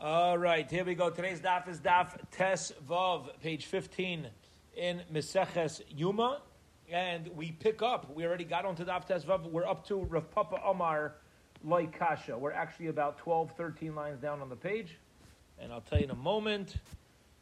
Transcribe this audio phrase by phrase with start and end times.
[0.00, 1.10] All right, here we go.
[1.10, 4.28] Today's daf is daf Tes Vav, page 15
[4.76, 6.40] in Meseches Yuma.
[6.88, 9.50] And we pick up, we already got onto daf Tes Vav.
[9.50, 11.14] We're up to Rav Papa Omar
[11.64, 12.38] Loy Kasha.
[12.38, 14.96] We're actually about 12, 13 lines down on the page.
[15.58, 16.76] And I'll tell you in a moment.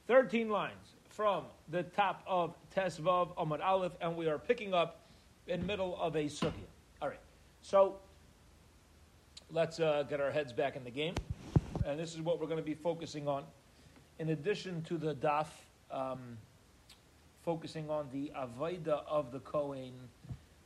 [0.07, 5.03] 13 lines from the top of Tes Vav Omar Aleph, and we are picking up
[5.47, 6.55] in middle of a sugya.
[7.03, 7.21] All right,
[7.61, 7.97] so
[9.51, 11.17] let's uh, get our heads back in the game
[11.87, 13.45] and this is what we're going to be focusing on.
[14.19, 15.47] In addition to the daf,
[15.91, 16.37] um,
[17.45, 19.93] focusing on the avoida of the Kohen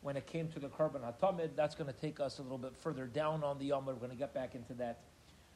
[0.00, 2.74] when it came to the korban hatamid, that's going to take us a little bit
[2.74, 3.84] further down on the Yom.
[3.84, 5.00] We're going to get back into that.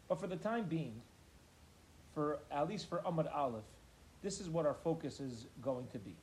[0.07, 1.01] But for the time being,
[2.15, 3.65] for at least for Amud Aleph,
[4.23, 6.15] this is what our focus is going to be.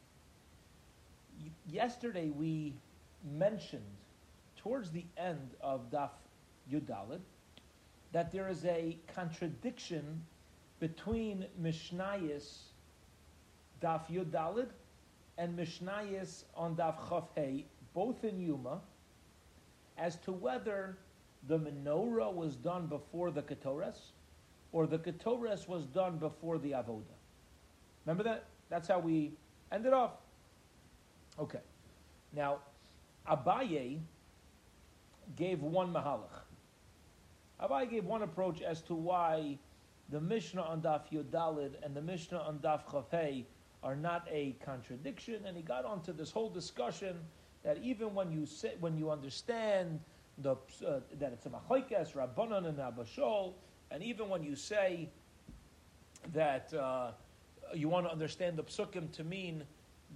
[1.67, 2.75] Yesterday we
[3.35, 3.81] mentioned
[4.55, 6.11] towards the end of Daf
[6.71, 7.21] Yudalid
[8.11, 10.21] that there is a contradiction
[10.79, 12.57] between Mishnayis
[13.81, 14.69] Daf Yud Dalid
[15.37, 18.81] and Mishnayis on Daf Chav Hey, both in Yuma,
[19.97, 20.97] as to whether
[21.47, 23.97] the menorah was done before the Ketores
[24.71, 27.15] or the Ketores was done before the Avoda.
[28.05, 28.45] Remember that?
[28.69, 29.33] That's how we
[29.71, 30.11] ended off.
[31.39, 31.59] Okay.
[32.33, 32.59] Now,
[33.29, 33.99] Abaye
[35.35, 36.43] gave one mahalach.
[37.61, 39.57] Abaye gave one approach as to why
[40.09, 43.45] the Mishnah on Daf Yodalid and the Mishnah on Daf Chavei
[43.83, 47.17] are not a contradiction, and he got onto this whole discussion
[47.63, 49.99] that even when you sit, when you understand
[50.39, 53.53] the, uh, that it's a machoikes, Rabbanon and Abba Shaul,
[53.89, 55.09] and even when you say
[56.33, 57.11] that uh,
[57.73, 59.63] you want to understand the psukim to mean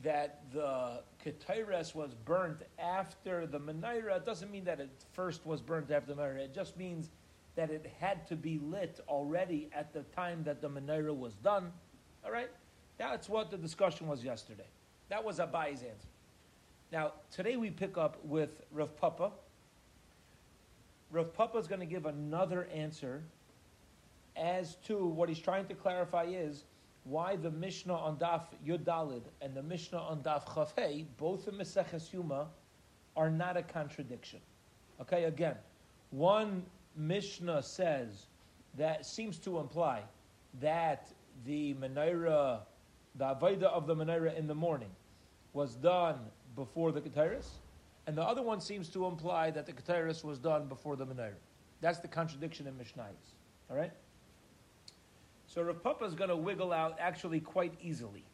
[0.04, 5.62] that the Ketires was burnt after the Menorah, it doesn't mean that it first was
[5.62, 6.46] burnt after the Menorah.
[6.46, 7.10] It just means
[7.56, 11.72] that it had to be lit already at the time that the menorah was done.
[12.24, 12.50] All right?
[12.98, 14.68] That's what the discussion was yesterday.
[15.10, 16.10] That was Abaye's answer.
[16.92, 19.32] Now, today we pick up with Rav Papa.
[21.12, 23.24] Rav Papa is going to give another answer
[24.36, 26.64] as to what he's trying to clarify is
[27.04, 32.12] why the Mishnah on Daf Yudalid and the Mishnah on Daf Chafei, both in Meseches
[32.12, 32.48] Yuma,
[33.16, 34.40] are not a contradiction.
[35.00, 35.56] Okay, again,
[36.10, 36.64] one
[36.96, 38.28] Mishnah says
[38.78, 40.02] that seems to imply
[40.62, 41.12] that
[41.46, 42.60] the menorah,
[43.16, 44.90] the avodah of the menorah in the morning,
[45.54, 46.20] was done
[46.56, 47.48] before the Ketairis,
[48.08, 51.34] and the other one seems to imply that the Ketairis was done before the menorah.
[51.82, 53.34] That's the contradiction in Mishnayos.
[53.70, 53.92] All right.
[55.48, 58.26] So Rav Papa is going to wiggle out actually quite easily,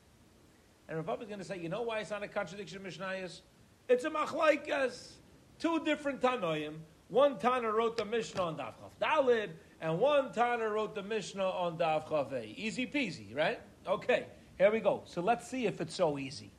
[0.88, 2.92] and Rav Papa is going to say, you know why it's not a contradiction in
[2.92, 3.42] Mishnayos?
[3.90, 5.14] It's a machlaikas,
[5.60, 6.76] two different tanoim
[7.12, 9.50] one Tana wrote the Mishnah on Daf Chav Dalid,
[9.82, 13.60] and one Tana wrote the Mishnah on Daf Chav Easy peasy, right?
[13.86, 14.28] Okay,
[14.58, 15.04] here we go.
[15.06, 16.54] So let's see if it's so easy.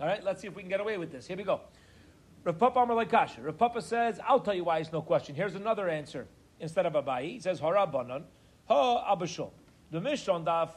[0.00, 1.28] All right, let's see if we can get away with this.
[1.28, 1.60] Here we go.
[2.42, 3.40] Rav Papa Amar Kasha.
[3.40, 5.36] Rav Papa says, I'll tell you why it's no question.
[5.36, 6.26] Here's another answer.
[6.58, 8.24] Instead of Abai, he says, Harabanan,
[8.66, 9.52] Ha Abba Shaul.
[9.92, 10.70] The Mishnah on Daf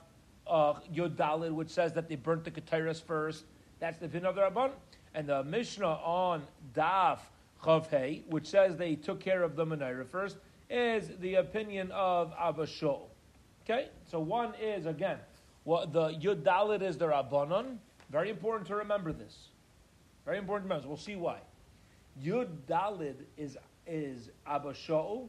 [0.45, 3.45] uh, Yud Dalid, which says that they burnt the Keteris first,
[3.79, 4.71] that's the Vin of the Rabban.
[5.15, 6.43] And the Mishnah on
[6.75, 7.17] Daf
[7.63, 10.37] Chavhei, which says they took care of the menorah first,
[10.69, 13.07] is the opinion of Abba Shaul.
[13.63, 15.17] Okay, so one is again,
[15.63, 17.77] what the Yud Dalit is the Rabbanon.
[18.09, 19.49] Very important to remember this.
[20.25, 20.87] Very important to remember.
[20.87, 21.39] We'll see why.
[22.23, 25.27] Yud Dalit is is Abba Shaul,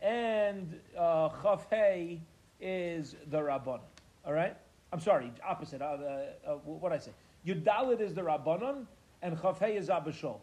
[0.00, 2.20] and uh, Chavhei
[2.60, 3.80] is the Rabbanon.
[4.24, 4.56] All right.
[4.94, 5.82] I'm sorry, opposite.
[5.82, 7.10] Uh, uh, uh what I say?
[7.44, 8.86] Yud Dalit is the Rabbanon,
[9.22, 10.38] and Chavhei is Abashol.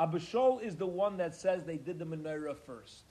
[0.00, 3.04] Abishol is the one that says they did the menorah first.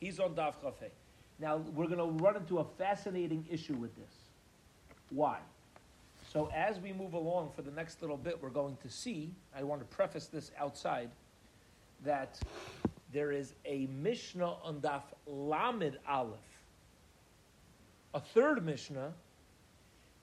[0.00, 0.90] He's on Daf Chafei.
[1.38, 4.12] Now, we're going to run into a fascinating issue with this.
[5.08, 5.38] Why?
[6.30, 9.62] So, as we move along for the next little bit, we're going to see, I
[9.62, 11.10] want to preface this outside,
[12.04, 12.38] that
[13.12, 16.36] there is a Mishnah on Daf Lamed Aleph,
[18.12, 19.14] a third Mishnah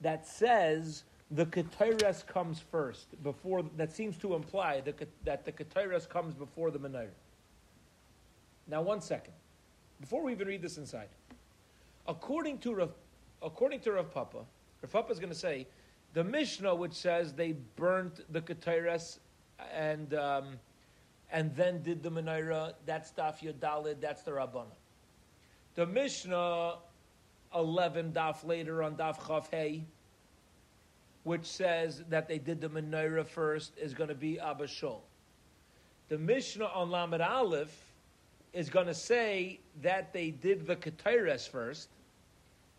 [0.02, 1.04] that says
[1.34, 6.70] the Ketores comes first, before that seems to imply that, that the Ketores comes before
[6.70, 7.10] the Menorah.
[8.68, 9.34] Now, one second.
[10.00, 11.10] Before we even read this inside,
[12.08, 12.92] according to Rav,
[13.42, 14.40] according to Rav Papa,
[14.82, 15.66] Rav Papa is going to say
[16.14, 19.18] the Mishnah, which says they burnt the Ketores
[19.74, 20.60] and um,
[21.32, 24.76] and then did the Menorah, that's Daf Yodalid, that's the Rabbana.
[25.74, 26.76] The Mishnah,
[27.56, 29.86] 11 daf later on Daf Chav Hey,
[31.24, 35.02] which says that they did the menorah first, is going to be Abba Shaul.
[36.10, 37.94] The Mishnah on Lamed Aleph
[38.52, 41.90] is going to say that they did the Ketires first,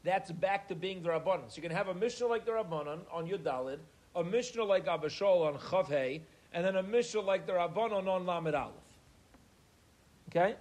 [0.04, 1.48] that's back to being the Rabbanon.
[1.48, 3.78] So you can have a Mishnah like the Rabbanon on Yudalid,
[4.14, 6.20] a Mishnah like Abba Shaul on Chavhei,
[6.52, 8.74] and then a Mishnah like the Rabbanon on Lamed Aleph.
[10.28, 10.54] Okay?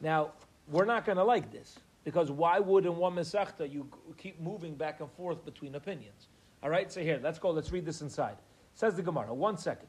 [0.00, 0.32] Now,
[0.68, 3.88] we're not going to like this, because why would in one Masechta you
[4.18, 6.28] keep moving back and forth between opinions?
[6.62, 8.36] All right, so here, let's go, let's read this inside.
[8.74, 9.88] Says the Gemara, one second.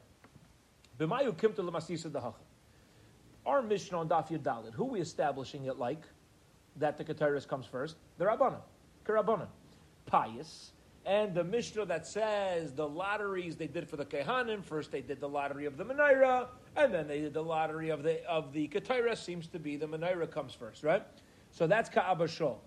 [0.98, 2.34] B'mayu kimta l'masisa dahachim.
[3.44, 6.02] Our mission on Daf Yudalid, who we establishing it like?
[6.76, 7.96] That the Keteris comes first?
[8.18, 8.60] The Rabbanan.
[9.04, 9.48] Karabanan.
[10.06, 10.72] Pious.
[11.04, 15.20] And the Mishnah that says the lotteries they did for the Kehanim, first they did
[15.20, 16.46] the lottery of the Menorah,
[16.76, 19.88] and then they did the lottery of the of the Keteris, seems to be the
[19.88, 21.02] Menorah comes first, right?
[21.50, 22.58] So that's Ka'aba Shol.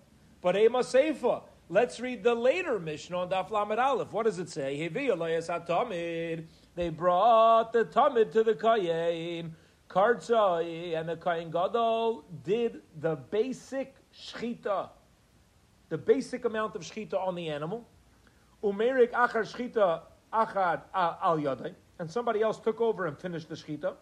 [0.42, 4.12] But Ema Seifa, let's read the later Mishnah on Daf Lamed Aleph.
[4.12, 4.88] What does it say?
[4.88, 9.52] They brought the Tamid to the Kayin.
[9.90, 14.90] Kartzai and the Kain Gadol did the basic shchita,
[15.90, 17.88] the basic amount of shchita on the animal.
[18.64, 20.02] Umerik achar shchita
[20.34, 23.94] achad al yadai, and somebody else took over and finished the shchita.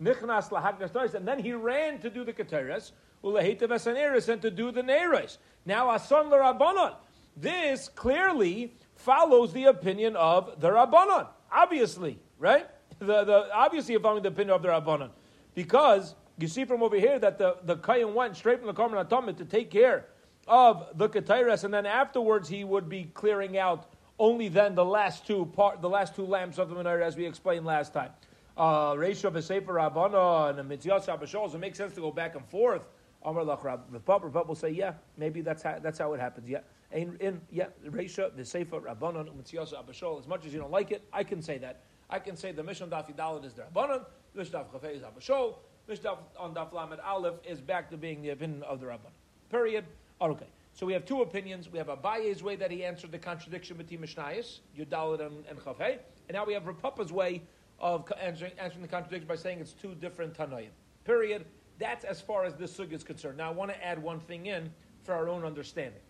[0.00, 2.92] Nichnas lahagnas and then he ran to do the keteres
[3.24, 5.38] ulahita vesaneres and to do the neres.
[5.64, 6.94] Now asan l'rabbanon.
[7.36, 11.26] This clearly follows the opinion of the rabbanon.
[11.50, 12.68] Obviously, right?
[12.98, 15.10] The, the obviously following the opinion of the rabbanon.
[15.54, 19.04] Because you see from over here that the, the Kayan went straight from the Karman
[19.08, 20.06] Atomit to take care
[20.46, 25.26] of the Ketairas, and then afterwards he would be clearing out only then the last
[25.26, 28.10] two part, the last two lamps of the menorah, as we explained last time.
[28.56, 32.00] Uh, Ratio of a Sefer Rabbana and Mitzias Abba Shaul, so it makes sense to
[32.00, 32.86] go back and forth.
[33.24, 36.48] Amar Lach Rab, Papa will say, yeah, maybe that's how, that's how it happens.
[36.48, 36.60] Yeah,
[36.92, 40.20] in, in yeah, Ratio the Sefer Rabbana umm and umm Abba Shaul.
[40.20, 41.82] As much as you don't like it, I can say that.
[42.10, 44.04] I can say the Mishnah Dafidalin is the Rabbanon,
[44.34, 45.54] Mishnah Chafei is umm Abba Shaul.
[45.88, 49.12] Mishnah on Daf Lamed Aleph is back to being the opinion of the Rabban.
[49.50, 49.84] Period.
[50.20, 50.46] Oh, okay.
[50.72, 51.70] So we have two opinions.
[51.70, 55.98] We have Abaye's way that he answered the contradiction between Mishnayos, Yudalit and, and Chafei.
[56.28, 57.42] And now we have Rapapa's way
[57.80, 60.68] of answering, answering the contradiction by saying it's two different Tanoim.
[61.04, 61.44] Period.
[61.78, 63.38] That's as far as this sug is concerned.
[63.38, 64.70] Now I want to add one thing in
[65.02, 66.00] for our own understanding.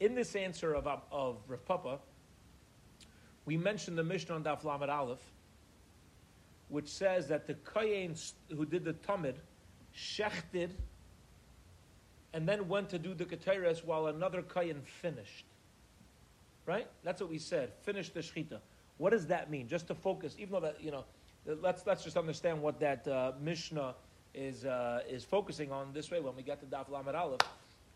[0.00, 1.98] In this answer of, of Rav Papa,
[3.44, 5.22] we mentioned the Mishnah on Daf Lamed Aleph,
[6.68, 9.34] which says that the Kayin who did the Tamid
[9.96, 10.70] shechted
[12.34, 15.44] and then went to do the Keteres while another Kayin finished.
[16.64, 16.86] Right?
[17.02, 17.72] That's what we said.
[17.82, 18.58] Finished the Shechita.
[18.98, 19.68] What does that mean?
[19.68, 21.04] Just to focus, even though that, you know,
[21.46, 23.94] let's, let's just understand what that uh, Mishnah
[24.34, 26.20] is, uh, is focusing on this way.
[26.20, 27.40] When we get to Daf Lamed Aleph,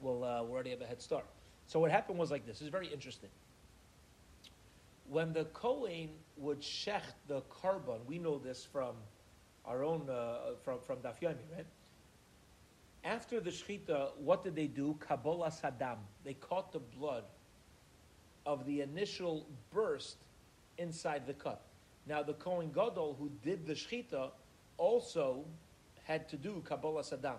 [0.00, 1.25] we'll, uh, we already have a head start.
[1.66, 2.60] So what happened was like this.
[2.60, 3.31] It's very interesting
[5.08, 8.94] when the Kohen would shecht the korban, we know this from
[9.64, 11.66] our own, uh, from, from Daf Yomi, right?
[13.04, 14.96] After the Shechita, what did they do?
[15.00, 15.98] Kabbalah Saddam.
[16.25, 17.25] They caught the blood
[18.44, 20.16] of the initial burst
[20.78, 21.62] inside the cut.
[22.06, 24.31] Now, the Kohen Gadol who did the Shechita
[24.79, 25.44] also
[26.05, 27.38] had to do Kabbalah Saddam.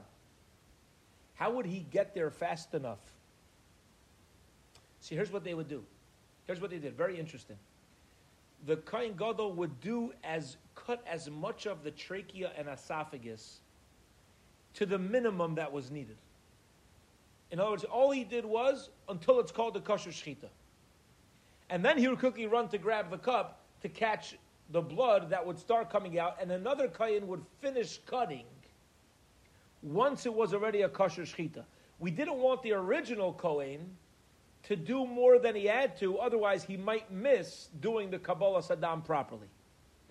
[1.35, 2.99] How would he get there fast enough?
[4.99, 5.83] See, here's what they would do.
[6.45, 6.97] Here's what they did.
[6.97, 7.57] Very interesting.
[8.65, 13.59] The Kohen Gadol would do as cut as much of the trachea and esophagus
[14.73, 16.17] to the minimum that was needed.
[17.51, 20.49] In other words, all he did was until it's called the kosher shechita.
[21.69, 24.37] And then he would quickly run to grab the cup to catch
[24.71, 28.45] the blood that would start coming out, and another kohen would finish cutting
[29.81, 31.63] once it was already a kosher shechita.
[31.99, 33.95] We didn't want the original kohen
[34.63, 39.03] to do more than he had to, otherwise he might miss doing the Kabbalah Saddam
[39.03, 39.47] properly.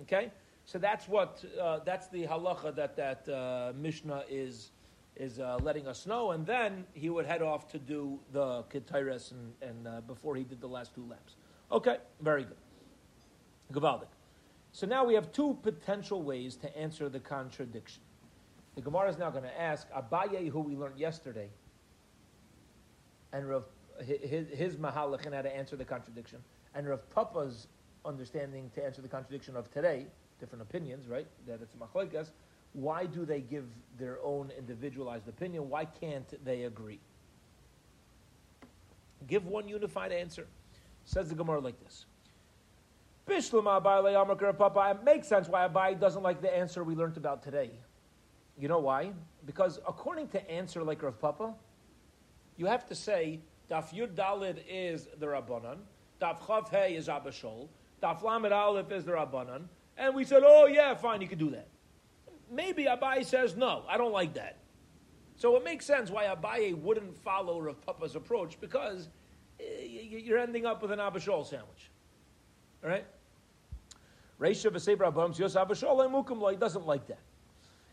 [0.03, 0.33] Okay?
[0.65, 4.71] So that's what, uh, that's the halacha that that uh, Mishnah is,
[5.15, 6.33] is uh, letting us know.
[6.33, 10.43] And then he would head off to do the Ketires and, and uh, before he
[10.43, 11.37] did the last two laps.
[11.71, 12.57] Okay, very good.
[13.73, 14.16] Gavaldik.
[14.77, 18.03] So now we have two potential ways to answer the contradiction.
[18.75, 21.49] The Gemara is now going to ask Abaye, who we learned yesterday,
[23.33, 23.65] and Rav
[24.05, 26.41] his, his mahalach and how to answer the contradiction,
[26.75, 27.69] and Rav Papa's
[28.05, 30.09] understanding to answer the contradiction of today,
[30.41, 31.27] different opinions, right?
[31.47, 32.33] That it's machlekes.
[32.75, 33.65] Why do they give
[33.99, 35.71] their own individualized opinion?
[35.71, 37.01] Why can't they agree?
[39.27, 40.47] Give one unified answer.
[41.07, 42.05] Says the Gemara like this.
[43.29, 47.71] It makes sense why Abaye doesn't like the answer we learned about today.
[48.59, 49.13] You know why?
[49.45, 51.55] Because according to answer like Rav Papa,
[52.57, 53.41] you have to say
[53.71, 55.79] Daf Yud Dalid is the Rabbanan.
[56.21, 57.69] Daf Chav Hey is Abba Shaul.
[58.03, 59.65] Daf Lamed Aleph is the Rabbanan.
[59.99, 61.69] And we said, oh yeah, fine, you can do that.
[62.51, 63.83] maybe Abaye says no.
[63.89, 64.59] I don't like that.
[65.37, 69.09] So it makes sense why Abaye wouldn't follow Rav Papa's approach because
[69.61, 71.91] eh, you're ending up with an Abishol sandwich.
[72.83, 73.05] All right?
[74.41, 77.21] Reisha v'seber abams yos Abishol mukum He doesn't like that.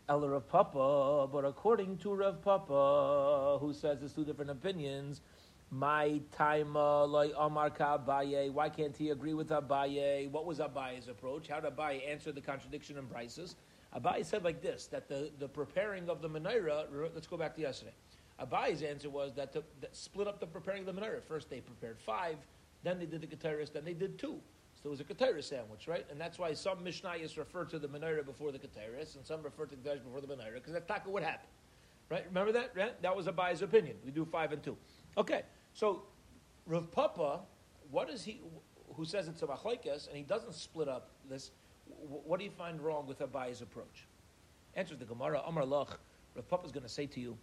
[0.08, 5.22] El Rav Papa, but according to Rav Papa, who says there's two different opinions,
[5.70, 8.52] my time uh, like Amar Abaye.
[8.52, 10.30] Why can't he agree with Abaye?
[10.30, 11.48] What was Abaye's approach?
[11.48, 13.54] How did Abaye answer the contradiction in Brises?
[13.96, 16.84] Abaye said like this: that the, the preparing of the menorah.
[17.14, 17.94] Let's go back to yesterday.
[18.38, 21.22] Abaye's answer was that, that split up the preparing of the menorah.
[21.22, 22.36] First they prepared five,
[22.82, 24.40] then they did the keteris, then they did two.
[24.84, 26.04] So it was a keteris sandwich, right?
[26.10, 29.64] And that's why some Mishnayos refer to the menorah before the keteris, and some refer
[29.64, 31.48] to the keteris before the menorah, because that's taka what happened,
[32.10, 32.26] right?
[32.26, 33.00] Remember that?
[33.00, 33.96] That was Abaye's opinion.
[34.04, 34.76] We do five and two.
[35.16, 35.40] Okay,
[35.72, 36.02] so
[36.66, 37.40] Rav Papa,
[37.90, 38.42] what is he?
[38.94, 41.50] Who says it's a machlekes, and he doesn't split up this
[41.86, 44.06] what do you find wrong with Abaye's approach?
[44.74, 45.96] Answers the Gemara, Amar Lach,
[46.34, 47.38] Rav Papa is going to say to you,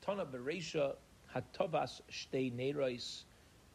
[0.00, 0.96] Tana Beresha
[1.32, 3.22] Hatovas Shtei Neirais,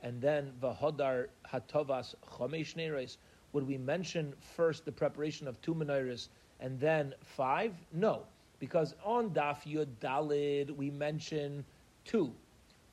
[0.01, 3.17] and then Vahodar Hatovas Chomesh Neirais.
[3.53, 7.73] Would we mention first the preparation of two menorahs and then five?
[7.91, 8.23] No,
[8.59, 11.63] because on Daf Yud Dalid we mention
[12.05, 12.33] two.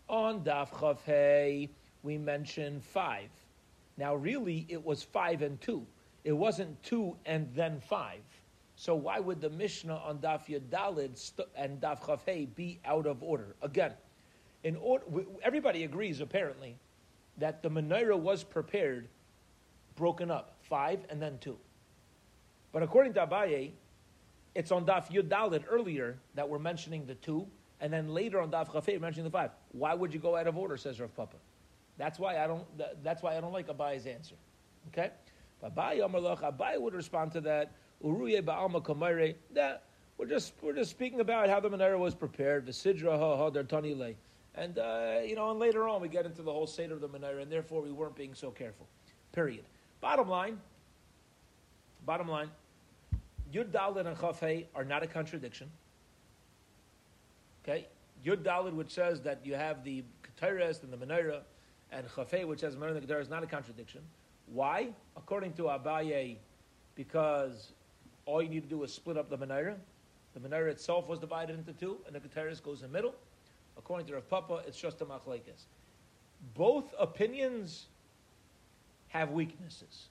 [0.09, 1.69] On Daf Chav
[2.03, 3.31] we mention five.
[3.97, 5.87] Now, really, it was five and two.
[6.25, 8.23] It wasn't two and then five.
[8.77, 13.23] So why would the Mishnah on Daf Yadalid st- and Daf Chafei be out of
[13.23, 13.55] order?
[13.63, 13.93] Again,
[14.65, 15.05] in order,
[15.43, 16.77] everybody agrees apparently
[17.39, 19.09] that the menorah was prepared,
[19.97, 21.57] broken up, five and then two.
[22.73, 23.73] But according to Abaye,
[24.55, 27.47] it's on Daf Yudalid earlier that we're mentioning the two,
[27.81, 29.51] and then later on Daf Chafei mentioning the five.
[29.73, 30.77] Why would you go out of order?
[30.77, 31.37] Says Rav Papa.
[31.99, 32.65] That's why I don't.
[33.03, 34.35] That's why I don't like Abaye's answer.
[34.89, 35.11] Okay.
[35.63, 37.73] Abaye Amalach, Abaye would respond to that.
[38.05, 39.35] Uruye ba'alma kamare.
[39.53, 39.85] That
[40.19, 42.67] we're just we're just speaking about how the menorah was prepared.
[42.67, 44.15] The sidra ha ha tanile.
[44.57, 47.09] And uh, you know, and later on we get into the whole state of the
[47.09, 48.87] menorah, and therefore we weren't being so careful.
[49.33, 49.65] Period.
[50.01, 50.61] Bottom line.
[52.07, 52.51] Bottom line.
[53.53, 55.71] Yud Dalid and Chafei are not a contradiction.
[57.63, 57.87] Okay,
[58.25, 60.05] Yud Dalid, which says that you have the
[60.41, 61.41] Keteres and the menorah,
[61.91, 64.03] and Chafei, which has menorah and the Keteres, is not a contradiction.
[64.47, 64.89] Why?
[65.17, 66.37] According to Abaye,
[66.95, 67.73] because
[68.27, 69.77] all you need to do is split up the menorah.
[70.35, 73.15] The menorah itself was divided into two, and the keteris goes in the middle.
[73.77, 75.67] According to Rav Papa, it's just a machlekes.
[76.55, 77.87] Both opinions
[79.09, 80.09] have weaknesses.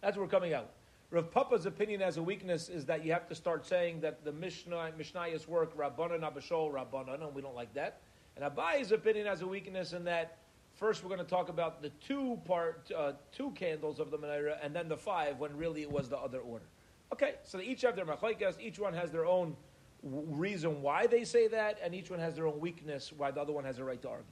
[0.00, 0.70] That's what we're coming out.
[1.10, 4.32] Rav Papa's opinion as a weakness is that you have to start saying that the
[4.32, 8.00] Mishnah, Mishnayos work Rabbanan Abba Shaul Rabbanan, and we don't like that.
[8.36, 10.38] And Abaye's opinion has a weakness in that
[10.78, 14.58] First, we're going to talk about the two part, uh, two candles of the menorah,
[14.62, 16.66] and then the five when really it was the other order.
[17.12, 18.60] Okay, so they each have their machlekes.
[18.60, 19.56] Each one has their own
[20.02, 23.52] reason why they say that, and each one has their own weakness why the other
[23.52, 24.24] one has a right to argue.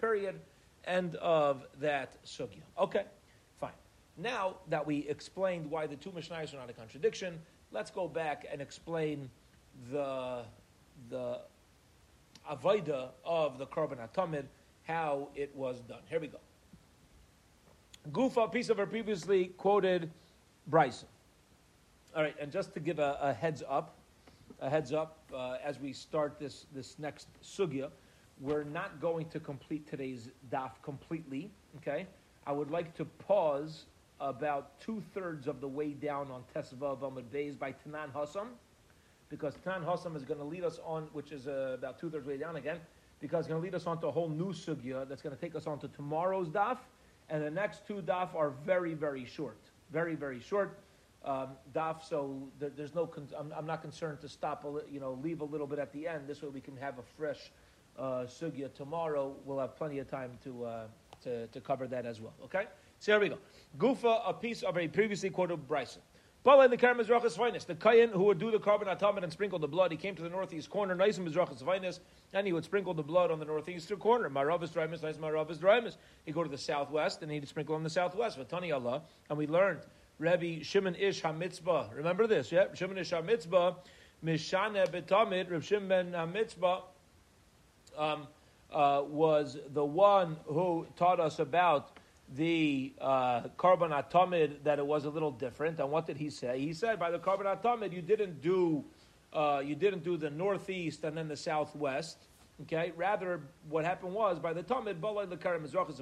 [0.00, 0.40] Period.
[0.84, 2.62] End of that sugya.
[2.78, 3.04] Okay,
[3.60, 3.72] fine.
[4.16, 7.38] Now that we explained why the two mishnayos are not a contradiction,
[7.70, 9.28] let's go back and explain
[9.92, 10.42] the
[11.10, 11.40] the
[12.50, 14.44] avoida of the korban atamid
[14.84, 16.00] how it was done.
[16.08, 16.38] Here we go.
[18.10, 20.10] Gufa, piece of our previously quoted
[20.66, 21.08] Bryson.
[22.16, 23.99] All right, and just to give a, a heads up,
[24.60, 27.90] a heads up uh, as we start this this next sugya,
[28.40, 31.50] we're not going to complete today's daf completely.
[31.78, 32.06] Okay,
[32.46, 33.86] I would like to pause
[34.20, 38.48] about two thirds of the way down on Tesva of Amud Beis by Tanan Hassam,
[39.30, 42.26] because Tanan Hassam is going to lead us on, which is uh, about two thirds
[42.26, 42.78] way down again,
[43.20, 45.40] because it's going to lead us on to a whole new sugya that's going to
[45.40, 46.78] take us on to tomorrow's daf,
[47.30, 49.58] and the next two daf are very, very short,
[49.90, 50.78] very, very short
[51.24, 52.02] um, daf.
[52.02, 55.18] So there, there's no, con- I'm, I'm, not concerned to stop, a li- you know,
[55.22, 56.26] leave a little bit at the end.
[56.26, 57.50] This way we can have a fresh
[57.98, 59.34] uh, sugya tomorrow.
[59.44, 60.84] We'll have plenty of time to, uh,
[61.22, 62.34] to, to cover that as well.
[62.44, 62.64] Okay,
[62.98, 63.38] so here we go.
[63.78, 66.02] Gufa, a piece of a previously quoted Bryson.
[66.42, 67.64] Bala the Kerem Mizrachas Vinus.
[67.64, 70.22] The Kayan who would do the korban atamid and sprinkle the blood, he came to
[70.22, 72.00] the northeast corner, nice in Mizrachas Vinus,
[72.32, 74.30] and he would sprinkle the blood on the northeastern corner.
[74.30, 75.98] Marav is Draimus, nice Marav is Draimus.
[76.24, 78.38] He'd go to the southwest, and he'd sprinkle on the southwest.
[78.38, 79.02] Vatani Allah.
[79.28, 79.80] And we learned,
[80.20, 81.96] Rabbi Shimon Ish HaMitzpah.
[81.96, 82.66] Remember this, yeah?
[82.74, 83.76] Shimon Ish HaMitzpah,
[84.22, 86.82] Mishane Betamid, Rav Shimon HaMitzpah,
[87.96, 88.28] um,
[88.70, 91.96] uh, was the one who taught us about
[92.36, 95.80] the uh, korban atomid that it was a little different.
[95.80, 96.60] And what did he say?
[96.60, 98.84] He said by the korban atomid you didn't do
[99.32, 102.18] uh, you didn't do the northeast and then the southwest.
[102.62, 105.98] Okay, rather what happened was by the mizrachas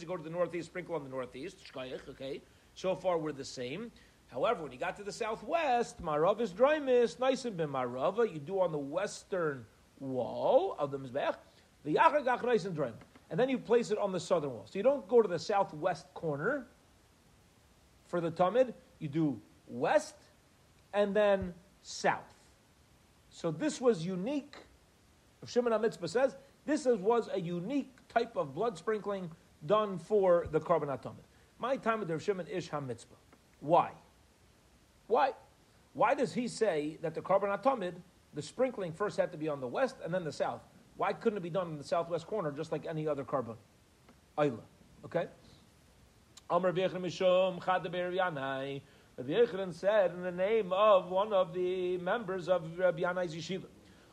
[0.00, 1.58] you go to the northeast, sprinkle on the northeast.
[2.08, 2.40] Okay,
[2.80, 3.92] so far we're the same.
[4.28, 8.38] However, when you got to the southwest, Marav is Draimis, nice and bin Marava, you
[8.38, 9.66] do on the western
[9.98, 11.36] wall of the Mizbech,
[11.84, 12.92] the Yachagach nice and Draim.
[13.30, 14.66] And then you place it on the southern wall.
[14.66, 16.66] So you don't go to the southwest corner
[18.08, 20.16] for the Tamid, you do west
[20.94, 22.34] and then south.
[23.30, 24.56] So this was unique.
[25.46, 29.30] Shimon HaMitzpah says this was a unique type of blood sprinkling
[29.66, 31.24] done for the korban atomid.
[31.60, 33.18] My time with Rav Shimon Ish HaMitzpah.
[33.60, 33.90] Why?
[35.08, 35.32] Why?
[35.92, 37.94] Why does he say that the korban atomid,
[38.32, 40.62] the sprinkling first had to be on the west and then the south?
[40.96, 43.56] Why couldn't it be done in the southwest corner just like any other korban?
[44.38, 44.60] Ayla.
[45.04, 45.26] Okay?
[46.48, 48.80] Amr Mishum Chadaber Yanai.
[49.18, 53.66] Rabbi Yechon said in the name of one of the members of Rabbi Yanai's yeshiva.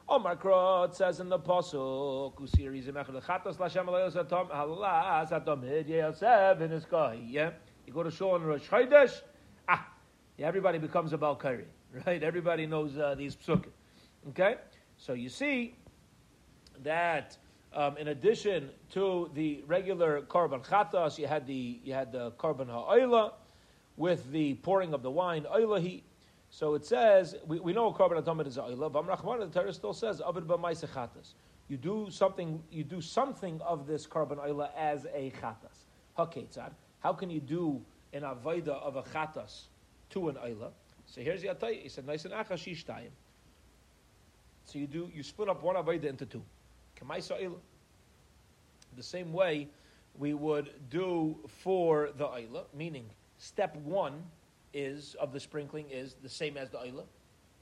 [0.09, 6.61] Omar Krot says in the Pasuk, Usiri Zemechel Chatos Lashem Alayos Atom Halas Atom Yosef
[6.61, 6.85] in his
[7.29, 7.51] Yeah?
[7.85, 9.21] You go to Shul on Rosh Chodesh,
[9.67, 9.85] ah,
[10.39, 11.65] everybody becomes a Balkari,
[12.05, 12.23] right?
[12.23, 13.71] Everybody knows uh, these psukim.
[14.29, 14.55] Okay?
[14.95, 15.75] So you see
[16.83, 17.37] that
[17.73, 22.67] um, in addition to the regular korban chatas, you had the you had the korban
[22.67, 23.33] ha'oila,
[23.97, 26.03] with the pouring of the wine, Oilahi.
[26.57, 29.93] So it says, we, we know korban atomid is Oila, but Rachman, the Torah still
[29.93, 31.35] says, Avid b'maisechatas.
[31.67, 35.85] You do something, you do something of this korban Oila as a chatas.
[36.17, 36.71] Haketzad.
[37.01, 37.79] How can you do
[38.11, 39.65] an avoida of a chatas
[40.09, 40.71] to an Oila?
[41.05, 41.83] So here's the Atay.
[41.83, 43.11] He said, nice and achashishtayim.
[44.65, 46.41] So you do, you split up one avoida into two.
[46.99, 47.59] Kamaisa Oila.
[48.95, 49.67] The same way
[50.17, 53.05] we would do for the Oila, meaning
[53.37, 54.23] Step one
[54.73, 57.03] is of the sprinkling is the same as the oila,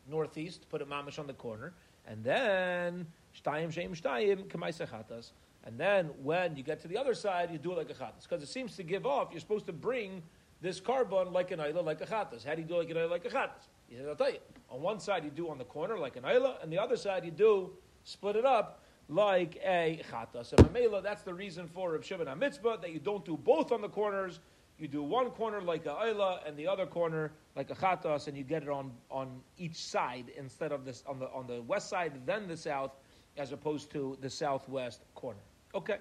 [0.09, 0.67] northeast.
[0.69, 1.73] Put a mamish on the corner,
[2.07, 3.07] and then
[3.39, 5.31] shtayim shem shtayim k'maisechatas.
[5.65, 8.23] And then when you get to the other side, you do it like a chatas
[8.23, 9.29] because it seems to give off.
[9.31, 10.21] You're supposed to bring
[10.61, 12.45] this korban like an oila, like a chatas.
[12.45, 13.67] How do you do like an oila, like a chatas?
[13.89, 14.39] He said, I'll tell you.
[14.69, 17.25] On one side you do on the corner like an oila, and the other side
[17.25, 17.71] you do
[18.03, 20.53] split it up like a chatas.
[20.53, 23.81] And Mamela, that's the reason for Reb Shimon HaMitzpah, that you don't do both on
[23.81, 24.39] the corners
[24.77, 28.37] you do one corner like a oila and the other corner like a chatas, and
[28.37, 31.89] you get it on, on each side instead of this on the on the west
[31.89, 32.91] side, then the south,
[33.37, 35.39] as opposed to the southwest corner.
[35.73, 35.97] Okay,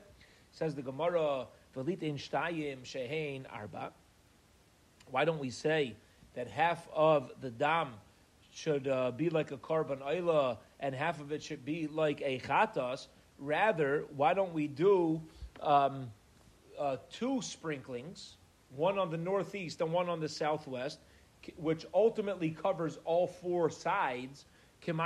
[0.51, 3.93] says the Gemara, shtayim shehein arba.
[5.11, 5.97] Why don't we say
[6.35, 7.91] that half of the dam
[8.53, 12.41] should uh, be like a korban oila and half of it should be like a
[12.41, 13.07] chatas?
[13.39, 15.21] Rather, why don't we do
[15.61, 16.11] um,
[16.79, 18.37] uh, two sprinklings?
[18.77, 21.01] One on the northeast and one on the southwest,
[21.57, 24.47] which ultimately covers all four sides.
[24.87, 25.01] And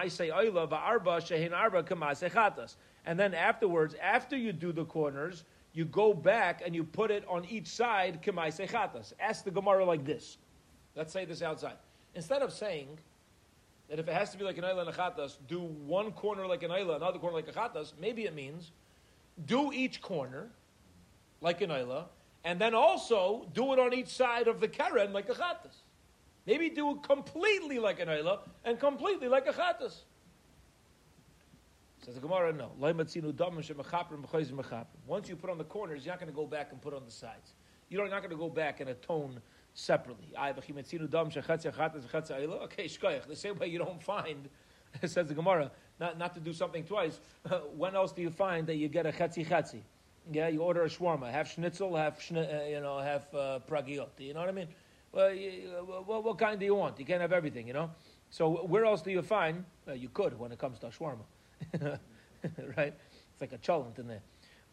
[3.18, 7.44] then afterwards, after you do the corners, you go back and you put it on
[7.44, 8.18] each side.
[9.20, 10.38] Ask the Gemara like this.
[10.96, 11.76] Let's say this outside.
[12.14, 12.98] Instead of saying
[13.88, 16.46] that if it has to be like an ayla and a chatas, do one corner
[16.46, 18.72] like an ayla, another corner like a chatas, maybe it means
[19.46, 20.50] do each corner
[21.40, 22.06] like an ayla,
[22.44, 25.82] and then also do it on each side of the keren like a chatas.
[26.46, 30.02] Maybe do it completely like an ayla and completely like a chatas.
[32.04, 32.70] Says the Gemara, no.
[32.78, 33.16] Once
[35.28, 37.10] you put on the corners, you're not going to go back and put on the
[37.10, 37.52] sides.
[37.90, 39.42] You're not going to go back and atone
[39.74, 40.32] separately.
[40.38, 40.58] Okay.
[42.88, 44.48] The same way you don't find,
[45.04, 45.70] says the Gemara,
[46.00, 47.20] not, not to do something twice.
[47.76, 49.82] when else do you find that you get a chetzi chetzi?
[50.30, 53.60] Yeah, you order a shawarma, half schnitzel, half schni- uh, you know, half uh.
[54.18, 54.68] You know what I mean?
[55.12, 56.98] Well, you, well, what kind do you want?
[56.98, 57.90] You can't have everything, you know.
[58.30, 59.64] So where else do you find?
[59.86, 61.24] Uh, you could when it comes to shawarma,
[62.76, 62.94] right?
[63.32, 64.22] It's like a cholent in there.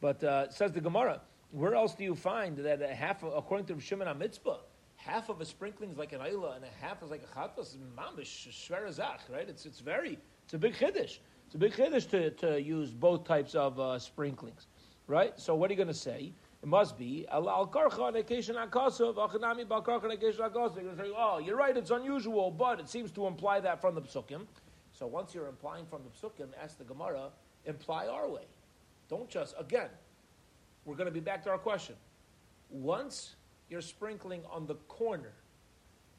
[0.02, 3.80] But uh, says the Gemara, where else do you find that half, of, according to
[3.80, 4.58] Shimon HaMitzpah,
[4.98, 7.78] half of a sprinkling is like an ayla and a half is like a chatas,
[7.98, 9.48] mamish, shverazach, right?
[9.48, 11.20] It's, it's very, it's a big chiddush.
[11.46, 14.68] It's a big chiddush to, to use both types of uh, sprinklings.
[15.08, 15.40] Right?
[15.40, 16.34] So what are you going to say?
[16.64, 20.76] It must be al karcha nekeshin akasov achanami bal karcha nekeshin akasov.
[20.76, 23.80] You're going to say, oh, you're right, it's unusual, but it seems to imply that
[23.82, 24.48] from the psukim.
[24.92, 27.30] So once you're implying from the psukim, ask the Gemara,
[27.66, 28.46] imply our way.
[29.10, 29.90] Don't just again.
[30.86, 31.96] We're going to be back to our question.
[32.70, 33.36] Once
[33.70, 35.34] you're sprinkling on the corner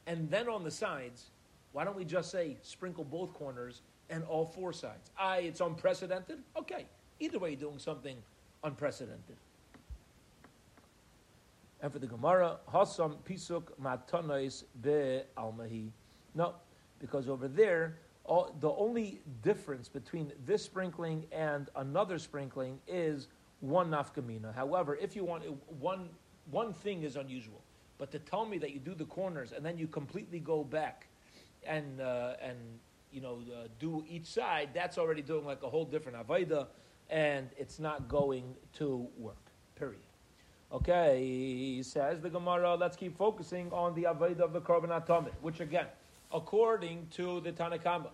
[0.07, 1.31] and then on the sides,
[1.73, 5.11] why don't we just say sprinkle both corners and all four sides?
[5.19, 6.39] I, it's unprecedented.
[6.57, 6.87] Okay,
[7.21, 8.17] either way, you're doing something
[8.65, 9.37] unprecedented.
[11.81, 15.91] And for the Gemara, Hasam Pisuk Matanais Be Almahi.
[16.35, 16.55] No,
[16.99, 23.29] because over there, all, the only difference between this sprinkling and another sprinkling is
[23.61, 24.55] one nafkamina.
[24.55, 25.45] However, if you want
[25.81, 26.09] one,
[26.51, 27.63] one thing is unusual.
[27.99, 31.07] But to tell me that you do the corners and then you completely go back
[31.65, 32.59] and uh, and
[33.13, 36.67] you know uh, do each side, that's already doing like a whole different avodah,
[37.11, 39.37] and it's not going to work.
[39.77, 40.01] Period.
[40.73, 42.75] Okay, he says the Gemara.
[42.75, 45.87] Let's keep focusing on the avodah of the korban atomid, which again,
[46.33, 48.11] according to the Tanakhama,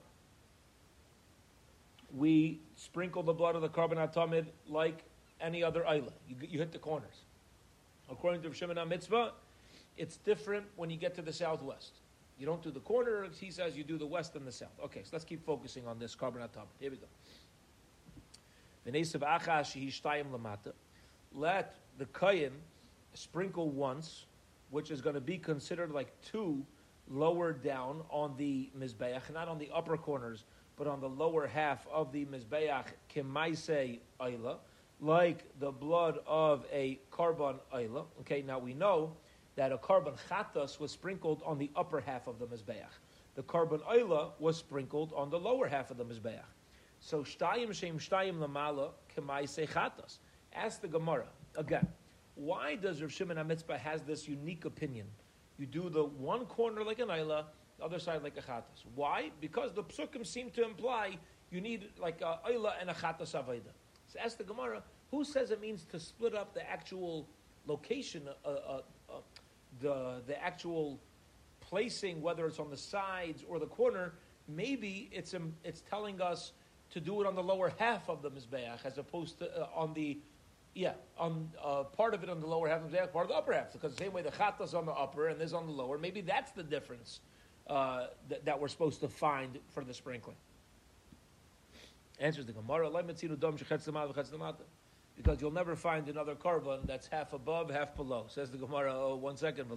[2.14, 5.05] we sprinkle the blood of the korban atomid like
[5.40, 6.12] any other island.
[6.28, 7.22] You, you hit the corners.
[8.11, 9.31] According to Shimon Mitzpah,
[9.96, 11.92] it's different when you get to the southwest.
[12.38, 13.26] You don't do the corner.
[13.40, 14.78] He says you do the west and the south.
[14.85, 16.74] Okay, so let's keep focusing on this korban atomid.
[16.81, 17.07] Here we go.
[18.84, 18.94] Let
[21.98, 22.50] the kayin
[23.14, 24.26] sprinkle once,
[24.70, 26.66] which is going to be considered like two
[27.08, 30.44] lower down on the mizbeach, not on the upper corners,
[30.76, 34.56] but on the lower half of the mizbeach, kemaise ayla,
[35.00, 38.04] like the blood of a korban ayla.
[38.20, 39.12] Okay, now we know
[39.56, 42.86] that a korban chatas was sprinkled on the upper half of the mizbeach.
[43.34, 46.40] The korban ayla was sprinkled on the lower half of the mizbeach.
[47.04, 50.18] So shtayim shem shtayim lamala kemaise chatas.
[50.54, 51.88] Ask the Gemara again.
[52.36, 55.06] Why does Rav Shimon HaMitzpah has this unique opinion?
[55.58, 58.84] You do the one corner like an ayla, the other side like a chatas.
[58.94, 59.30] Why?
[59.40, 61.18] Because the psukim seem to imply
[61.50, 63.72] you need like a ayla and a chatas aveda.
[64.06, 67.28] So ask the Gemara, who says it means to split up the actual
[67.66, 69.14] location, uh, uh, uh,
[69.80, 71.00] the the actual
[71.60, 74.14] placing, whether it's on the sides or the corner?
[74.46, 76.52] Maybe it's um, it's telling us
[76.92, 79.92] to do it on the lower half of the mizbeach as opposed to uh, on
[79.94, 80.18] the
[80.74, 83.31] yeah, on uh, part of it on the lower half of the mizbeach, part of
[83.31, 83.72] the upper half.
[83.72, 86.22] Because the same way the chatas on the upper and this on the lower, maybe
[86.22, 87.20] that's the difference
[87.66, 90.37] uh, that, that, we're supposed to find for the sprinkling.
[92.18, 92.88] Answers the Gemara,
[95.16, 98.26] because you'll never find another korban that's half above, half below.
[98.28, 99.68] Says the Gemara, oh, one second,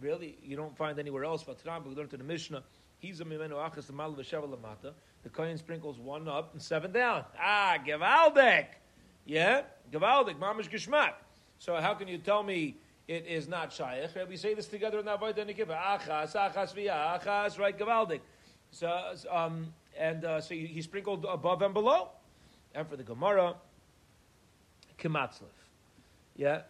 [0.00, 1.44] really, you don't find anywhere else.
[1.44, 2.62] But we learned in the Mishnah,
[2.98, 4.92] he's a mimenu achas the mal lamata.
[5.22, 7.24] The kohen sprinkles one up and seven down.
[7.38, 8.66] Ah, gewaldig!
[9.24, 11.14] Yeah, gewaldig, mamish geschmack.
[11.58, 12.76] So how can you tell me
[13.08, 14.10] it is not shaykh.
[14.28, 15.76] We say this together in the Avodah Nikiva.
[15.76, 18.20] Achas, achas via, achas, right, Gavaldik.
[18.70, 22.10] So, um, and uh, so he, sprinkled above and below.
[22.74, 23.54] And for the Gemara,
[24.98, 25.56] Kimatzlif.
[26.36, 26.62] Yeah,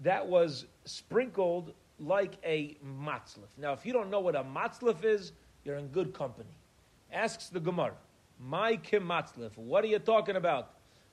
[0.00, 3.56] that was sprinkled like a matzlif.
[3.56, 5.30] Now, if you don't know what a matzlif is,
[5.64, 6.56] you're in good company.
[7.12, 7.94] Asks the Gemara,
[8.38, 10.70] my kimatzlif, what are you talking about?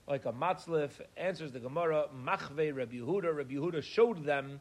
[0.08, 3.36] Like a matzlif, answers the Gemara, machve Rabbi Yehuda.
[3.36, 4.60] Rabbi Yehuda showed them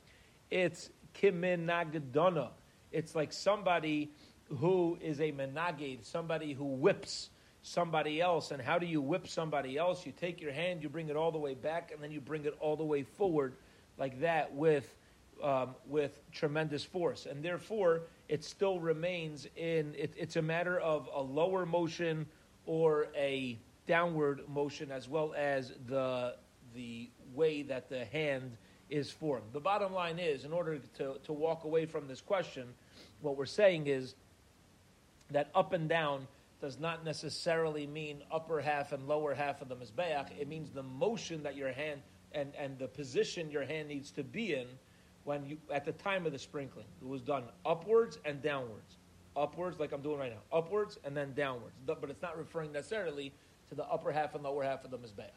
[0.50, 2.50] it's kiminagdona.
[2.92, 4.10] It's like somebody
[4.58, 7.30] who is a menagid, somebody who whips
[7.62, 8.50] somebody else.
[8.50, 10.04] And how do you whip somebody else?
[10.04, 12.44] You take your hand, you bring it all the way back, and then you bring
[12.44, 13.54] it all the way forward,
[13.98, 14.92] like that, with
[15.42, 17.26] um, with tremendous force.
[17.26, 19.94] And therefore, it still remains in.
[19.96, 22.26] It, it's a matter of a lower motion
[22.66, 26.34] or a downward motion, as well as the
[26.74, 28.56] the way that the hand
[28.88, 29.44] is formed.
[29.52, 32.74] The bottom line is, in order to, to walk away from this question,
[33.20, 34.14] what we're saying is
[35.30, 36.26] that up and down
[36.60, 40.28] does not necessarily mean upper half and lower half of the Mizbeach.
[40.38, 44.22] It means the motion that your hand and, and the position your hand needs to
[44.22, 44.66] be in
[45.24, 46.86] when you at the time of the sprinkling.
[47.00, 48.96] It was done upwards and downwards.
[49.36, 50.56] Upwards, like I'm doing right now.
[50.56, 51.76] Upwards and then downwards.
[51.86, 53.32] But it's not referring necessarily
[53.68, 55.30] to the upper half and lower half of the Mizbeach.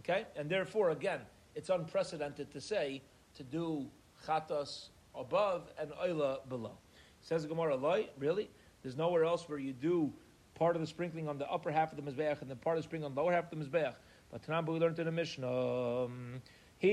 [0.00, 0.26] Okay?
[0.36, 1.20] And therefore, again,
[1.54, 3.02] it's unprecedented to say
[3.34, 3.86] to do
[4.26, 6.78] chatas above and oila below.
[7.20, 7.78] Says Gemara,
[8.18, 8.50] really?
[8.82, 10.12] There's nowhere else where you do
[10.54, 12.82] part of the sprinkling on the upper half of the mizbeach and then part of
[12.82, 13.94] the sprinkling on the lower half of the mizbeach.
[14.30, 16.42] But Tanam, learned in the Mishnah, um,
[16.82, 16.88] The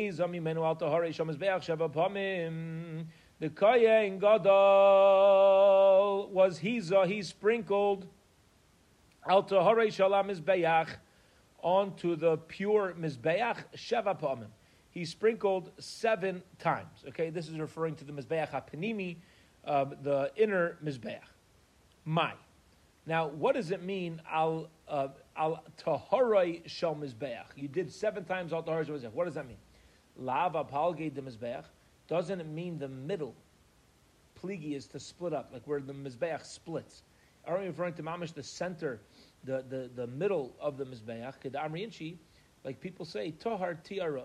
[3.50, 8.06] kayin gadol was he's he sprinkled
[9.28, 10.90] al tahari shalam mizbeach
[11.64, 14.50] onto the pure mizbeach sheva pamim.
[14.92, 17.04] He sprinkled seven times.
[17.08, 19.16] Okay, this is referring to the mizbeach hapanimi,
[19.66, 21.24] um, the inner mizbeach.
[22.06, 22.34] My.
[23.08, 27.48] Now, what does it mean al uh, al taharai shel mizbeach?
[27.56, 29.14] You did seven times al taharai shel mizbeach.
[29.14, 29.58] What does that mean?
[30.20, 31.66] Lava palge de mizbeach
[32.08, 33.36] doesn't it mean the middle.
[34.42, 37.04] Pligi is to split up, like where the mizbeach splits.
[37.46, 39.00] Are we referring to mamish the center?
[39.44, 42.18] the, the, the middle of the Kedamri
[42.64, 44.24] like people say, Tohar Tiara,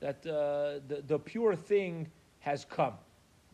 [0.00, 2.94] that uh, the, the pure thing has come.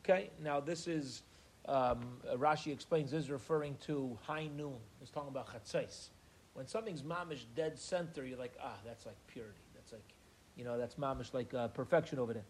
[0.01, 1.23] Okay, now this is,
[1.66, 4.77] um, Rashi explains, this is referring to high noon.
[5.01, 6.09] It's talking about chatzais.
[6.55, 9.59] When something's mamish dead center, you're like, ah, that's like purity.
[10.57, 12.45] You know, that's mamish like uh, perfection over there.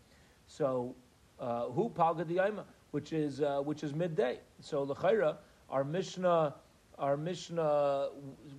[0.47, 0.95] So,
[1.39, 4.39] uh, who palga diyama, which is uh, which is midday.
[4.61, 5.37] So l'chayra,
[5.71, 6.55] our Mishnah,
[6.99, 8.09] our Mishnah,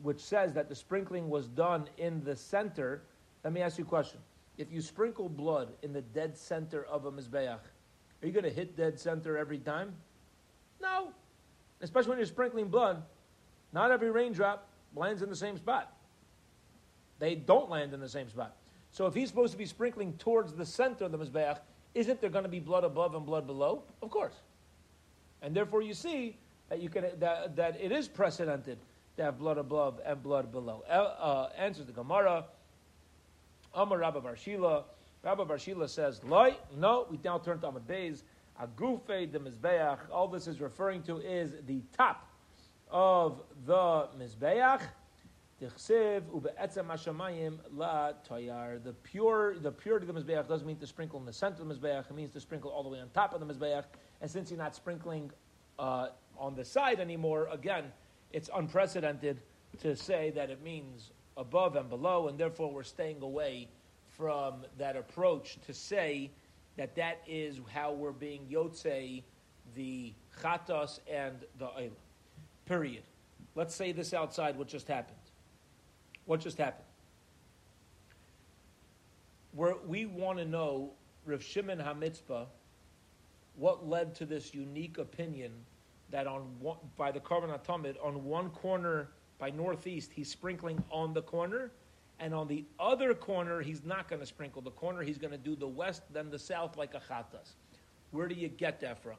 [0.02, 3.04] which says that the sprinkling was done in the center.
[3.44, 4.20] Let me ask you a question:
[4.58, 7.60] If you sprinkle blood in the dead center of a mizbeach,
[8.24, 9.94] are you going to hit dead center every time?
[10.82, 11.10] No,
[11.82, 13.04] especially when you're sprinkling blood.
[13.72, 15.92] Not every raindrop lands in the same spot.
[17.20, 18.56] They don't land in the same spot.
[18.94, 21.58] So if he's supposed to be sprinkling towards the center of the Mizbeach,
[21.96, 23.84] isn't there going to be blood above and blood below?
[24.04, 24.36] Of course.
[25.42, 26.38] And therefore you see
[26.70, 28.78] that, you can, that, that it is precedented
[29.18, 30.84] to have blood above and blood below.
[30.88, 32.46] Uh, uh, answers the Gemara.
[33.74, 34.84] Amar Rabba Barshila.
[35.24, 38.22] Rabba Barshila says, Loi, no, we now turn to Amud Beis.
[38.62, 39.98] Agufe de Mizbeach.
[40.12, 42.30] All this is referring to is the top
[42.92, 44.82] of the Mizbeach.
[48.84, 51.68] The pure, the purity of the mizbeach doesn't mean to sprinkle in the center of
[51.68, 52.10] the mizbeach.
[52.10, 53.86] It means to sprinkle all the way on top of the mizbeach.
[54.22, 55.32] And since you're not sprinkling
[55.80, 57.86] uh, on the side anymore, again,
[58.32, 59.42] it's unprecedented
[59.82, 63.70] to say that it means above and below, and therefore we're staying away
[64.18, 66.32] from that approach to say
[66.78, 69.24] that that is how we're being yotze
[69.76, 71.92] the chatas and the oila.
[72.66, 73.04] Period.
[73.56, 75.18] Let's say this outside what just happened.
[76.26, 76.86] What just happened?
[79.54, 80.92] We're, we want to know,
[81.26, 82.48] Rav Shimon HaMitzpah,
[83.56, 85.52] what led to this unique opinion
[86.10, 89.10] that on one, by the Atomid, on one corner
[89.40, 91.72] by northeast, he's sprinkling on the corner,
[92.20, 95.02] and on the other corner, he's not going to sprinkle the corner.
[95.02, 97.54] He's going to do the west, then the south, like a chatas.
[98.12, 99.18] Where do you get that from?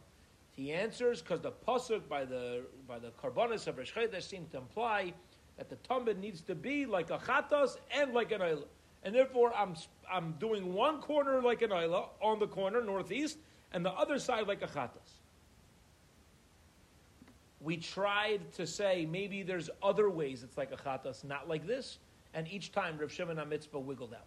[0.52, 3.92] He answers because the pasuk by the by the karbonis of Rosh
[4.24, 5.12] seems to imply
[5.56, 8.64] that the tumbid needs to be like a chatas and like an ayla.
[9.02, 9.74] And therefore, I'm,
[10.10, 13.38] I'm doing one corner like an ayla on the corner, northeast,
[13.72, 15.20] and the other side like a chatas.
[17.60, 21.98] We tried to say maybe there's other ways it's like a chatas, not like this.
[22.34, 24.26] And each time Rav Shimon HaMitzpah wiggled out.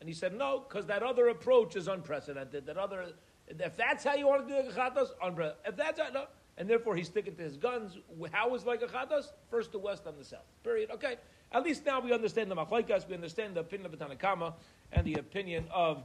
[0.00, 2.66] And he said, no, because that other approach is unprecedented.
[2.66, 3.06] That other,
[3.48, 5.66] if that's how you want to do the chatas, unprecedented.
[5.66, 7.98] If that's how, no, and therefore he's sticking to his guns.
[8.32, 9.32] How is like a chatas?
[9.50, 10.46] First the west, then the south.
[10.62, 10.90] Period.
[10.90, 11.16] Okay.
[11.52, 14.54] At least now we understand the machlaikas, we understand the opinion of the Tanakama
[14.92, 16.04] and the opinion of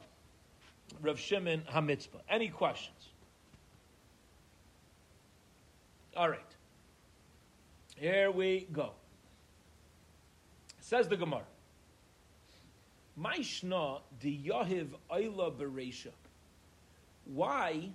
[1.02, 2.22] Rav Shimon Hamitzpah.
[2.30, 3.10] Any questions?
[6.16, 6.40] All right.
[7.96, 8.92] Here we go.
[10.80, 11.44] Says the Gemara.
[13.20, 16.12] Maishna di Yahiv Ayla Beresha.
[17.26, 17.90] Why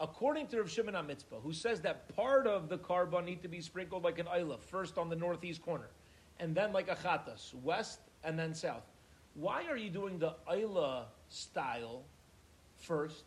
[0.00, 3.60] according to Rav Shimon HaMitzpah, who says that part of the korban need to be
[3.60, 5.90] sprinkled like an isla, first on the northeast corner,
[6.40, 8.84] and then like a chatas, west and then south.
[9.34, 12.02] Why are you doing the isla style
[12.78, 13.24] first?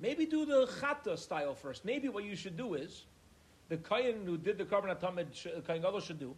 [0.00, 1.84] Maybe do the chata style first.
[1.84, 3.04] Maybe what you should do is,
[3.68, 6.34] the kayan who did the korban atamid, uh, kayan gadol should do,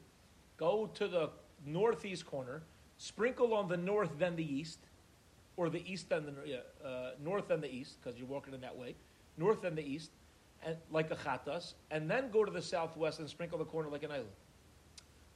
[0.56, 1.30] go to the
[1.64, 2.62] northeast corner,
[2.98, 4.80] sprinkle on the north then the east,
[5.56, 8.76] or the east and the uh, north and the east, because you're walking in that
[8.76, 8.94] way,
[9.36, 10.10] north and the east,
[10.64, 14.02] and like a chatas, and then go to the southwest and sprinkle the corner like
[14.02, 14.28] an island.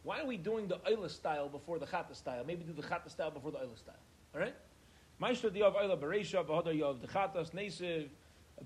[0.02, 2.42] Why are we doing the island style before the chata style?
[2.46, 3.94] Maybe do the chata style before the island style.
[4.34, 4.54] All right.
[5.20, 8.08] Ma'ishra diyav ayla beresha v'hoda yav the chatas nesiv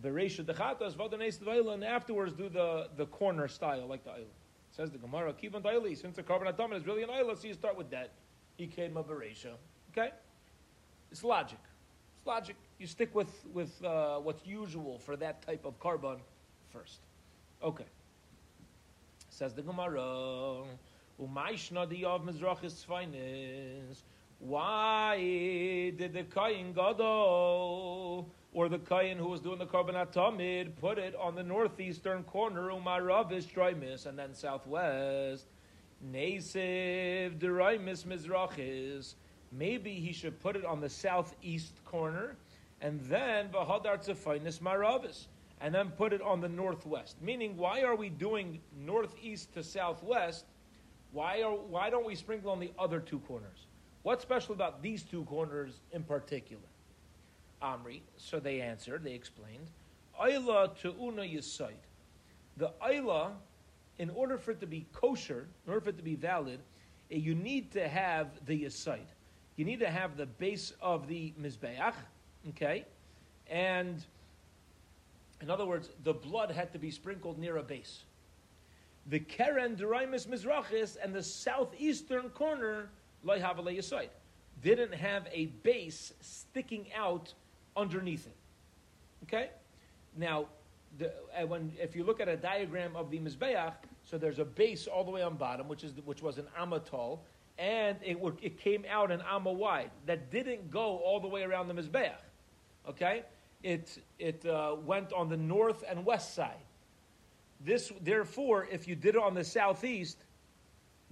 [0.01, 4.11] beresha the chatas v'hoda nesiv island, and afterwards do the the corner style like the
[4.11, 4.27] island.
[4.71, 7.49] Says the Gemara, keep on daily since the korban atamid is really an island, so
[7.49, 8.11] you start with that.
[8.57, 9.55] He came a beresha.
[9.91, 10.13] Okay.
[11.13, 11.59] It's logic.
[12.17, 12.57] It's logic.
[12.79, 16.17] You stick with, with uh, what's usual for that type of korban
[16.71, 17.01] first.
[17.63, 17.85] Okay.
[19.29, 20.65] Says the Gemara,
[21.21, 24.05] Umayshna of Mizrachis finest.
[24.39, 30.97] Why did the Kayin Gadol or the Kayin who was doing the korban atomid put
[30.97, 35.45] it on the northeastern corner, Umaravis Droimis, and then southwest?
[36.11, 39.15] Nasiv Deraimis Mizrachis
[39.53, 42.37] maybe he should put it on the southeast corner,
[42.81, 45.27] and then v'hadar tzefainis maravis,
[45.61, 47.17] and then put it on the northwest.
[47.23, 50.47] Meaning, why are we doing northeast to southwest?
[51.13, 53.67] Why are why don't we sprinkle on the other two corners?
[54.03, 56.63] What's special about these two corners in particular?
[57.63, 58.01] Amri.
[58.17, 59.05] So they answered.
[59.05, 59.69] They explained.
[60.21, 61.85] Ayla to una yisaid.
[62.57, 63.31] The ayla,
[63.99, 66.61] in order for it to be kosher, in order for it to be valid,
[67.11, 69.07] eh, you need to have the yisaid
[69.57, 71.95] you need to have the base of the Mizbeach,
[72.51, 72.85] okay?
[73.51, 74.03] And
[75.41, 78.03] in other words, the blood had to be sprinkled near a base.
[79.09, 82.89] The Keren Deraimus Mizrachis and the southeastern corner,
[83.27, 84.09] Yasoid,
[84.63, 87.35] didn't have a base sticking out
[87.77, 88.37] underneath it.
[89.25, 89.51] Okay?
[90.17, 90.47] Now,
[90.99, 91.13] the,
[91.47, 93.73] when, if you look at a diagram of the Mizbeach,
[94.05, 96.81] so there's a base all the way on bottom, which, is, which was an Amma
[96.81, 97.25] tall,
[97.63, 99.93] and it, would, it came out an Amma wide.
[100.07, 102.11] That didn't go all the way around the Mizbeach.
[102.89, 103.23] Okay?
[103.63, 106.57] It, it uh, went on the north and west side.
[107.65, 110.19] This, therefore, if you did it on the southeast,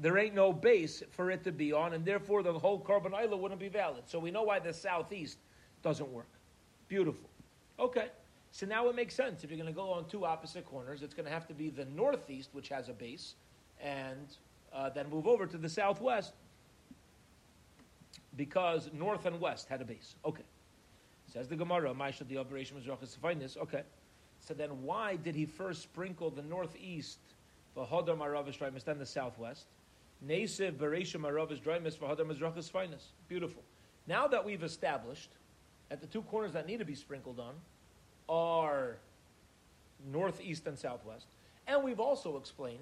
[0.01, 3.39] there ain't no base for it to be on, and therefore the whole korban oila
[3.39, 4.03] wouldn't be valid.
[4.07, 5.39] So we know why the southeast
[5.85, 6.31] doesn't work.
[6.89, 7.31] Beautiful.
[7.79, 8.09] Okay.
[8.51, 9.45] So now it makes sense.
[9.45, 11.71] If you're going to go on two opposite corners, it's going to have to be
[11.71, 13.37] the northeast, which has a base,
[13.81, 14.37] and
[14.73, 16.33] uh, then move over to the southwest
[18.37, 20.15] because north and west had a base.
[20.25, 20.45] Okay.
[21.27, 23.57] Says the Gemara, Maisha the operation was finest.
[23.57, 23.83] Okay.
[24.41, 27.19] So then why did he first sprinkle the northeast
[27.75, 29.67] for Hodar Maravish Draimis, then the southwest?
[30.27, 33.07] Nesev Beresha Maravish Draimis for Hodar Mizrachas finest.
[33.29, 33.63] Beautiful.
[34.07, 35.31] Now that we've established
[35.91, 37.55] at the two corners that need to be sprinkled on
[38.29, 38.97] are
[40.11, 41.27] northeast and southwest,
[41.67, 42.79] and we've also explained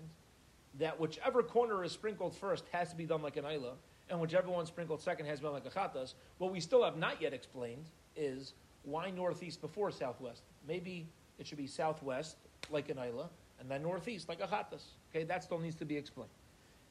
[0.78, 3.74] that whichever corner is sprinkled first has to be done like an Isla,
[4.10, 6.14] and whichever one sprinkled second has to be done like a Chatas.
[6.38, 10.42] What we still have not yet explained is why northeast before southwest?
[10.66, 12.36] Maybe it should be southwest,
[12.70, 13.28] like an Isla,
[13.60, 14.82] and then northeast, like a Chattas.
[15.10, 16.30] Okay, that still needs to be explained.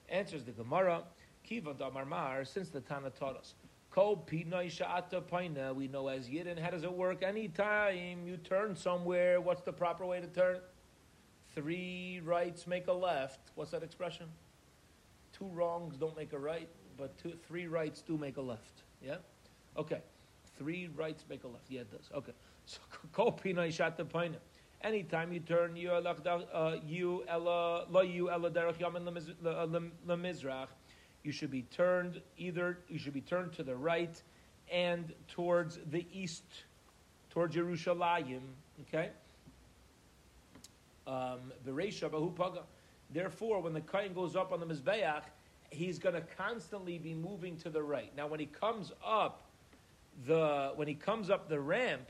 [0.10, 1.04] Answers the Gemara,
[1.44, 3.56] Kiva Damarmar, since the Tana taught us.
[3.90, 7.24] Ko Pinoi Sha'ata we know as Yidden, how does it work?
[7.24, 10.60] Anytime you turn somewhere, what's the proper way to turn?
[11.56, 13.40] Three rights make a left.
[13.56, 14.28] What's that expression?
[15.34, 18.84] Two wrongs don't make a right, but two, three rights do make a left.
[19.02, 19.18] Yeah?
[19.78, 20.02] Okay.
[20.58, 21.66] Three rights make a left.
[21.70, 22.10] Yeah, it does.
[22.14, 22.34] Okay.
[22.70, 22.80] So
[23.14, 24.36] kol pinay shata paina.
[24.82, 29.08] Anytime you turn you uh, you ella lo you ella derech yamin
[30.06, 30.66] lemizrach, uh,
[31.24, 34.22] you should be turned either you should be turned to the right
[34.70, 36.44] and towards the east,
[37.30, 38.42] towards Yerushalayim.
[38.82, 39.12] Okay.
[41.08, 41.54] Um,
[43.10, 45.24] Therefore, when the kain goes up on the mizbeach,
[45.70, 48.12] he's going to constantly be moving to the right.
[48.16, 49.44] Now, when he comes up
[50.26, 52.10] the when he comes up the ramp,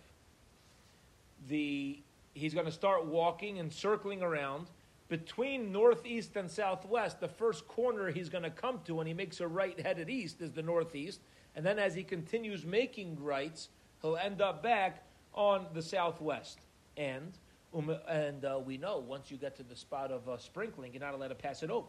[1.47, 1.99] the
[2.33, 4.67] he's going to start walking and circling around
[5.09, 7.19] between northeast and southwest.
[7.19, 10.41] The first corner he's going to come to when he makes a right headed east
[10.41, 11.19] is the northeast,
[11.55, 13.69] and then as he continues making rights,
[14.01, 16.59] he'll end up back on the southwest.
[16.95, 17.33] And
[17.75, 21.01] um, and uh, we know once you get to the spot of uh, sprinkling, you're
[21.01, 21.87] not allowed to pass it over.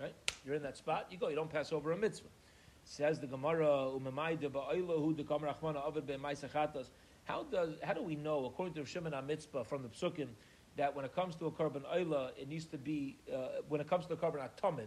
[0.00, 0.14] Right?
[0.44, 1.28] You're in that spot, you go.
[1.28, 2.28] You don't pass over a mitzvah.
[2.84, 3.90] Says the Gemara,
[7.24, 10.28] how does how do we know, according to Shimon Mitzpah from the Psukim,
[10.76, 13.88] that when it comes to a korban oila, it needs to be uh, when it
[13.88, 14.86] comes to the korban atomid,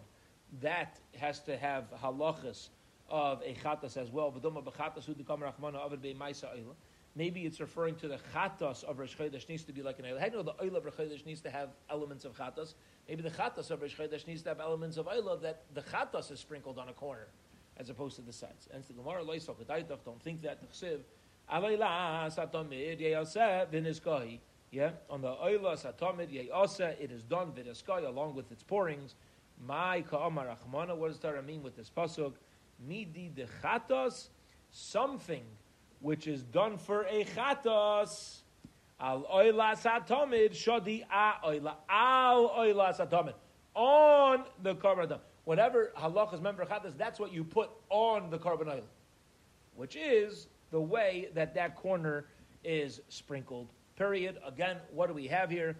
[0.61, 2.69] that has to have halachas
[3.09, 4.31] of a chatas as well.
[7.15, 10.11] Maybe it's referring to the chatas of Rosh Chodesh needs to be like an do
[10.11, 12.75] you know the oila of Rosh Chodesh needs to have elements of chatas?
[13.07, 16.31] Maybe the chatas of Rosh Chodesh needs to have elements of oila that the chatas
[16.31, 17.27] is sprinkled on a corner
[17.77, 18.67] as opposed to the sides.
[18.73, 20.59] And the Gemara don't think that.
[24.71, 29.15] Yeah, on the oila satomid yeyaseh, it is done v'nizkohi along with its pourings.
[29.65, 30.95] My ka'amar achmana.
[30.95, 32.33] What does Torah mean with this pasuk?
[32.87, 34.29] Midi dechatos,
[34.71, 35.43] something
[36.01, 38.39] which is done for a chatos.
[38.99, 43.33] Al oila satomid shodi a oila al oila satomid
[43.75, 48.83] on the korban Whatever halachas member chatos, that's what you put on the korban oil,
[49.75, 52.25] which is the way that that corner
[52.63, 53.67] is sprinkled.
[53.95, 54.37] Period.
[54.45, 55.75] Again, what do we have here?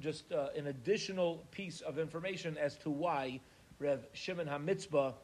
[0.00, 3.40] just uh, an additional piece of information as to why
[3.78, 5.14] Rev Shimon HaMitzpah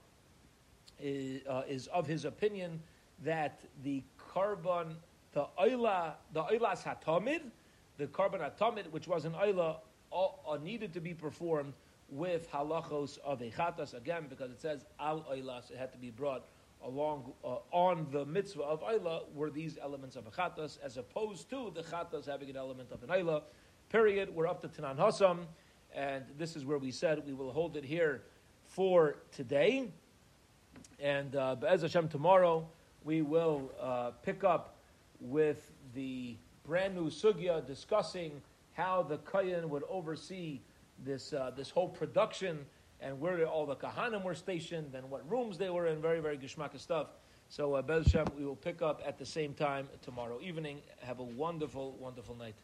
[1.00, 2.80] is, uh, is of his opinion
[3.24, 4.02] that the
[4.38, 4.94] korban,
[5.32, 7.42] the oila, the oilas hatamid,
[7.96, 9.76] the korban hatamid, which was an oila,
[10.62, 11.74] needed to be performed
[12.10, 16.46] with halachos of echatas again because it says al oilas, it had to be brought
[16.84, 21.50] along uh, on the mitzvah of Ayla were these elements of a chatas, as opposed
[21.50, 23.42] to the chatas having an element of an Ayla.
[23.90, 24.34] Period.
[24.34, 25.46] We're up to Tanan Hasam,
[25.94, 28.22] and this is where we said we will hold it here
[28.66, 29.88] for today.
[31.00, 32.68] And uh, Be'ez Hashem, tomorrow
[33.08, 34.76] we will uh, pick up
[35.18, 38.42] with the brand new sugya discussing
[38.74, 40.60] how the Kayan would oversee
[41.06, 42.66] this, uh, this whole production
[43.00, 46.02] and where all the kahanim were stationed and what rooms they were in.
[46.02, 47.06] Very, very gishmaka stuff.
[47.48, 50.82] So, uh, Bez Shem, we will pick up at the same time tomorrow evening.
[51.00, 52.56] Have a wonderful, wonderful night.